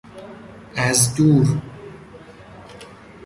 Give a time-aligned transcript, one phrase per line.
[0.75, 1.57] از دور